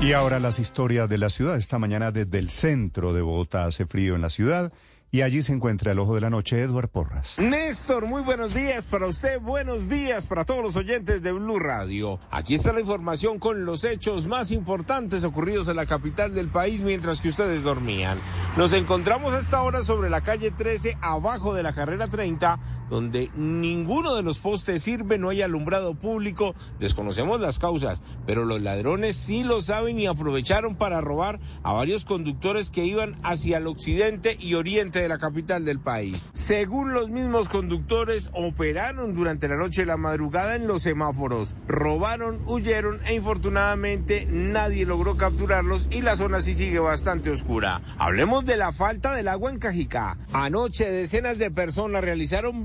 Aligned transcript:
Y 0.00 0.12
ahora 0.12 0.38
las 0.38 0.60
historias 0.60 1.08
de 1.08 1.18
la 1.18 1.28
ciudad. 1.28 1.56
Esta 1.56 1.80
mañana 1.80 2.12
desde 2.12 2.38
el 2.38 2.50
centro 2.50 3.12
de 3.12 3.20
Bogotá 3.20 3.64
hace 3.64 3.84
frío 3.84 4.14
en 4.14 4.22
la 4.22 4.28
ciudad. 4.28 4.72
Y 5.10 5.22
allí 5.22 5.42
se 5.42 5.52
encuentra 5.52 5.90
el 5.90 5.98
ojo 5.98 6.14
de 6.14 6.20
la 6.20 6.30
noche, 6.30 6.60
Eduard 6.60 6.88
Porras. 6.88 7.36
Néstor, 7.38 8.06
muy 8.06 8.20
buenos 8.20 8.52
días 8.52 8.84
para 8.84 9.06
usted, 9.06 9.40
buenos 9.40 9.88
días 9.88 10.26
para 10.26 10.44
todos 10.44 10.62
los 10.62 10.76
oyentes 10.76 11.22
de 11.22 11.32
Blue 11.32 11.58
Radio. 11.58 12.20
Aquí 12.30 12.54
está 12.54 12.74
la 12.74 12.80
información 12.80 13.38
con 13.38 13.64
los 13.64 13.84
hechos 13.84 14.26
más 14.26 14.50
importantes 14.50 15.24
ocurridos 15.24 15.66
en 15.68 15.76
la 15.76 15.86
capital 15.86 16.34
del 16.34 16.48
país 16.48 16.82
mientras 16.82 17.22
que 17.22 17.30
ustedes 17.30 17.62
dormían. 17.62 18.20
Nos 18.58 18.74
encontramos 18.74 19.32
a 19.32 19.38
esta 19.38 19.62
hora 19.62 19.82
sobre 19.82 20.10
la 20.10 20.20
calle 20.20 20.50
13, 20.50 20.98
abajo 21.00 21.54
de 21.54 21.62
la 21.62 21.72
carrera 21.72 22.06
30, 22.06 22.77
donde 22.90 23.30
ninguno 23.34 24.14
de 24.14 24.22
los 24.22 24.38
postes 24.38 24.82
sirve, 24.82 25.18
no 25.18 25.28
hay 25.28 25.42
alumbrado 25.42 25.94
público, 25.94 26.54
desconocemos 26.78 27.40
las 27.40 27.58
causas, 27.58 28.02
pero 28.26 28.44
los 28.44 28.60
ladrones 28.60 29.16
sí 29.16 29.44
lo 29.44 29.60
saben 29.60 29.98
y 29.98 30.06
aprovecharon 30.06 30.76
para 30.76 31.00
robar 31.00 31.40
a 31.62 31.72
varios 31.72 32.04
conductores 32.04 32.70
que 32.70 32.84
iban 32.84 33.18
hacia 33.22 33.58
el 33.58 33.66
occidente 33.66 34.36
y 34.40 34.54
oriente 34.54 35.00
de 35.00 35.08
la 35.08 35.18
capital 35.18 35.64
del 35.64 35.80
país. 35.80 36.30
Según 36.32 36.92
los 36.92 37.10
mismos 37.10 37.48
conductores, 37.48 38.30
operaron 38.34 39.14
durante 39.14 39.48
la 39.48 39.56
noche 39.56 39.82
y 39.82 39.86
la 39.86 39.96
madrugada 39.96 40.56
en 40.56 40.66
los 40.66 40.82
semáforos, 40.82 41.54
robaron, 41.66 42.40
huyeron 42.46 43.00
e 43.06 43.14
infortunadamente 43.14 44.26
nadie 44.30 44.86
logró 44.86 45.16
capturarlos 45.16 45.88
y 45.90 46.02
la 46.02 46.16
zona 46.16 46.40
sí 46.40 46.54
sigue 46.54 46.78
bastante 46.78 47.30
oscura. 47.30 47.82
Hablemos 47.98 48.44
de 48.44 48.56
la 48.56 48.72
falta 48.72 49.14
del 49.14 49.28
agua 49.28 49.50
en 49.50 49.58
Cajicá. 49.58 50.18
Anoche 50.32 50.90
decenas 50.90 51.38
de 51.38 51.50
personas 51.50 52.02
realizaron. 52.02 52.64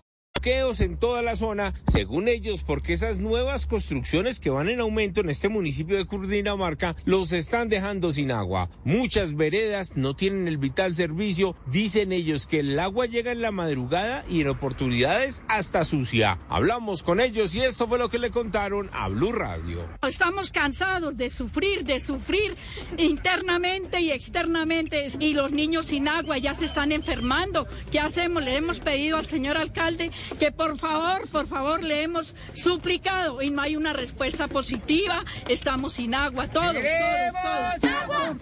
Bloqueos 0.41 0.81
en 0.81 0.97
toda 0.97 1.21
la 1.21 1.35
zona, 1.35 1.71
según 1.91 2.27
ellos, 2.27 2.63
porque 2.63 2.93
esas 2.93 3.19
nuevas 3.19 3.67
construcciones 3.67 4.39
que 4.39 4.49
van 4.49 4.69
en 4.69 4.79
aumento 4.79 5.21
en 5.21 5.29
este 5.29 5.49
municipio 5.49 5.97
de 5.97 6.07
Cundinamarca 6.07 6.95
los 7.05 7.31
están 7.31 7.69
dejando 7.69 8.11
sin 8.11 8.31
agua. 8.31 8.67
Muchas 8.83 9.35
veredas 9.35 9.97
no 9.97 10.15
tienen 10.15 10.47
el 10.47 10.57
vital 10.57 10.95
servicio. 10.95 11.55
Dicen 11.67 12.11
ellos 12.11 12.47
que 12.47 12.61
el 12.61 12.79
agua 12.79 13.05
llega 13.05 13.31
en 13.31 13.41
la 13.41 13.51
madrugada 13.51 14.25
y 14.27 14.41
en 14.41 14.47
oportunidades 14.47 15.43
hasta 15.47 15.85
sucia. 15.85 16.39
Hablamos 16.49 17.03
con 17.03 17.19
ellos 17.19 17.53
y 17.53 17.61
esto 17.61 17.87
fue 17.87 17.99
lo 17.99 18.09
que 18.09 18.17
le 18.17 18.31
contaron 18.31 18.89
a 18.93 19.09
Blue 19.09 19.33
Radio. 19.33 19.87
Estamos 20.01 20.49
cansados 20.49 21.17
de 21.17 21.29
sufrir, 21.29 21.83
de 21.85 21.99
sufrir 21.99 22.55
internamente 22.97 24.01
y 24.01 24.09
externamente 24.09 25.11
y 25.19 25.35
los 25.35 25.51
niños 25.51 25.85
sin 25.85 26.07
agua 26.07 26.39
ya 26.39 26.55
se 26.55 26.65
están 26.65 26.91
enfermando. 26.91 27.67
¿Qué 27.91 27.99
hacemos? 27.99 28.43
Le 28.43 28.55
hemos 28.55 28.79
pedido 28.79 29.17
al 29.17 29.27
señor 29.27 29.55
alcalde 29.57 30.09
que 30.37 30.51
por 30.51 30.77
favor, 30.77 31.27
por 31.29 31.47
favor, 31.47 31.83
le 31.83 32.03
hemos 32.03 32.35
suplicado 32.53 33.41
y 33.41 33.49
no 33.49 33.61
hay 33.61 33.75
una 33.75 33.93
respuesta 33.93 34.47
positiva. 34.47 35.23
Estamos 35.47 35.93
sin 35.93 36.15
agua, 36.15 36.47
todos, 36.47 36.73
todos, 36.73 37.79
todos. 37.81 37.93
Agua, 38.03 38.35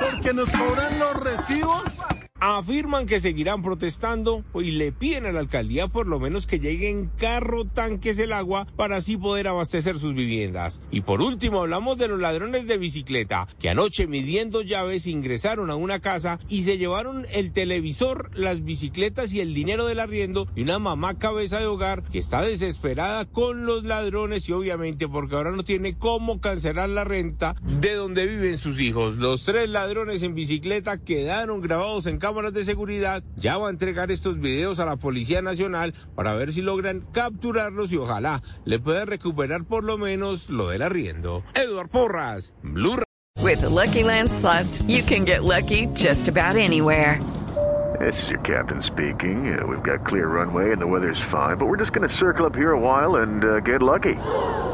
Porque 0.00 0.32
nos 0.32 0.50
cobran 0.50 0.98
los 0.98 1.16
recibos 1.20 2.02
afirman 2.54 3.06
que 3.06 3.18
seguirán 3.18 3.60
protestando 3.60 4.44
y 4.54 4.70
le 4.70 4.92
piden 4.92 5.26
a 5.26 5.32
la 5.32 5.40
alcaldía 5.40 5.88
por 5.88 6.06
lo 6.06 6.20
menos 6.20 6.46
que 6.46 6.60
lleguen 6.60 7.10
carro 7.18 7.64
tanques 7.64 8.20
el 8.20 8.32
agua 8.32 8.68
para 8.76 8.96
así 8.96 9.16
poder 9.16 9.48
abastecer 9.48 9.98
sus 9.98 10.14
viviendas. 10.14 10.80
Y 10.92 11.00
por 11.00 11.22
último 11.22 11.62
hablamos 11.62 11.98
de 11.98 12.06
los 12.06 12.20
ladrones 12.20 12.68
de 12.68 12.78
bicicleta 12.78 13.48
que 13.58 13.68
anoche 13.68 14.06
midiendo 14.06 14.62
llaves 14.62 15.08
ingresaron 15.08 15.70
a 15.70 15.74
una 15.74 15.98
casa 16.00 16.38
y 16.48 16.62
se 16.62 16.78
llevaron 16.78 17.26
el 17.32 17.52
televisor, 17.52 18.30
las 18.34 18.62
bicicletas 18.64 19.32
y 19.32 19.40
el 19.40 19.52
dinero 19.52 19.86
del 19.86 19.98
arriendo 19.98 20.46
y 20.54 20.62
una 20.62 20.78
mamá 20.78 21.18
cabeza 21.18 21.58
de 21.58 21.66
hogar 21.66 22.04
que 22.04 22.18
está 22.18 22.42
desesperada 22.42 23.24
con 23.24 23.66
los 23.66 23.84
ladrones 23.84 24.48
y 24.48 24.52
obviamente 24.52 25.08
porque 25.08 25.34
ahora 25.34 25.50
no 25.50 25.64
tiene 25.64 25.98
cómo 25.98 26.40
cancelar 26.40 26.90
la 26.90 27.02
renta 27.02 27.56
de 27.80 27.94
donde 27.94 28.26
viven 28.26 28.56
sus 28.56 28.78
hijos. 28.80 29.16
Los 29.16 29.44
tres 29.44 29.68
ladrones 29.68 30.22
en 30.22 30.34
bicicleta 30.34 30.98
quedaron 30.98 31.60
grabados 31.60 32.06
en 32.06 32.18
cámaras 32.36 32.52
de 32.52 32.64
seguridad, 32.64 33.22
ya 33.36 33.56
va 33.56 33.68
a 33.68 33.70
entregar 33.70 34.10
estos 34.10 34.38
videos 34.38 34.78
a 34.78 34.84
la 34.84 34.96
Policía 34.96 35.40
Nacional 35.40 35.94
para 36.14 36.34
ver 36.34 36.52
si 36.52 36.60
logran 36.60 37.00
capturarlos 37.10 37.94
y 37.94 37.96
ojalá 37.96 38.42
le 38.66 38.78
puedan 38.78 39.06
recuperar 39.06 39.64
por 39.64 39.84
lo 39.84 39.96
menos 39.96 40.50
lo 40.50 40.68
del 40.68 40.82
arriendo. 40.82 41.44
Eduard 41.54 41.88
Porras, 41.88 42.52
Blue 42.62 42.98
With 43.42 43.62
the 43.62 43.70
Lucky 43.70 44.02
Land 44.02 44.30
slots, 44.30 44.82
you 44.82 45.02
can 45.02 45.24
get 45.24 45.44
lucky 45.44 45.86
just 45.94 46.28
about 46.28 46.56
anywhere. 46.56 47.18
This 47.98 48.22
is 48.24 48.28
your 48.28 48.40
captain 48.40 48.82
speaking. 48.82 49.58
Uh, 49.58 49.66
we've 49.66 49.82
got 49.82 50.04
clear 50.04 50.28
runway 50.28 50.72
and 50.72 50.78
the 50.78 50.86
weather's 50.86 51.20
fine, 51.30 51.56
but 51.56 51.66
we're 51.66 51.78
just 51.78 51.94
going 51.94 52.06
to 52.06 52.14
circle 52.14 52.44
up 52.44 52.54
here 52.54 52.72
a 52.72 52.78
while 52.78 53.22
and 53.22 53.44
uh, 53.44 53.60
get 53.60 53.80
lucky. 53.80 54.16